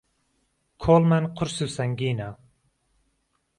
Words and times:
کۆڵمان 0.81 1.23
قورس 1.35 1.57
و 1.65 1.67
سەنگینە 1.75 2.29